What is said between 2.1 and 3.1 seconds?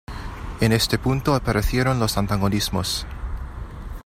antagonismos.